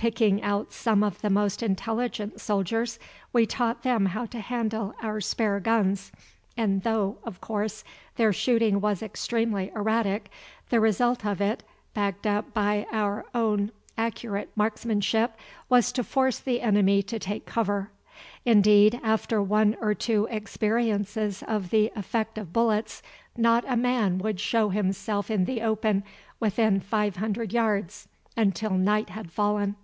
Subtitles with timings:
[0.00, 2.98] Picking out some of the most intelligent soldiers
[3.34, 6.10] we taught them how to handle our spare guns,
[6.56, 7.84] and though, of course,
[8.16, 10.30] their shooting was extremely erratic,
[10.70, 11.62] the result of it,
[11.92, 15.36] backed up by our own more accurate marksmanship,
[15.68, 17.90] was to force the enemy to take cover.
[18.46, 23.02] Indeed, after one or two experiences of the effect of bullets,
[23.36, 26.04] not a man would show himself in the open
[26.40, 29.76] within five hundred yards until night had fallen.